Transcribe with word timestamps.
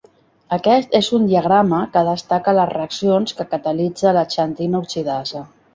Aquest 0.55 0.95
és 0.99 1.09
un 1.17 1.27
diagrama 1.33 1.83
que 1.97 2.03
destaca 2.09 2.57
les 2.61 2.73
reaccions 2.75 3.39
que 3.41 3.49
catalitza 3.55 4.19
la 4.21 4.29
xantina 4.39 4.85
oxidasa. 4.87 5.51